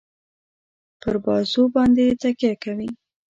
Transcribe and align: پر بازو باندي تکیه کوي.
پر 1.01 1.15
بازو 1.25 1.61
باندي 1.73 2.05
تکیه 2.21 2.53
کوي. 2.63 2.89